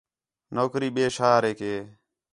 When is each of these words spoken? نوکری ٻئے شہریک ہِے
نوکری 0.55 0.89
ٻئے 0.95 1.05
شہریک 1.15 1.59
ہِے 1.67 1.75